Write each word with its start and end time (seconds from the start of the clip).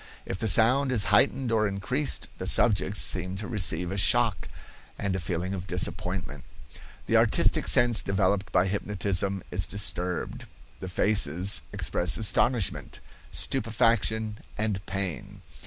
If 0.25 0.39
the 0.39 0.47
sound 0.47 0.91
is 0.91 1.03
heightened 1.13 1.51
or 1.51 1.67
increased, 1.67 2.27
the 2.39 2.47
subjects 2.47 2.99
seem 2.99 3.37
to 3.37 3.47
receive 3.47 3.91
a 3.91 3.97
shock 3.97 4.47
and 4.97 5.15
a 5.15 5.19
feeling 5.19 5.53
of 5.53 5.67
disappointment. 5.67 6.43
The 7.05 7.17
artistic 7.17 7.67
sense 7.67 8.01
developed 8.01 8.51
by 8.51 8.65
hypnotism 8.65 9.43
is 9.51 9.67
disturbed; 9.67 10.47
the 10.79 10.89
faces 10.89 11.61
express 11.71 12.17
astonishment, 12.17 12.99
stupefaction 13.31 14.39
and 14.57 14.83
pain. 14.87 15.43